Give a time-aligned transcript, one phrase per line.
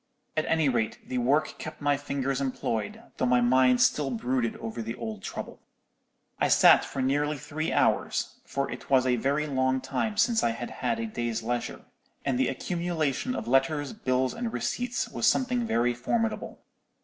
[0.35, 4.81] At any rate, the work kept my fingers employed, though my mind still brooded over
[4.81, 5.61] the old trouble.
[6.39, 10.53] "I sat for nearly three hours; for it was a very long time since I
[10.53, 11.85] had had a day's leisure,
[12.25, 16.63] and the accumulation of letters, bills, and receipts was something very formidable.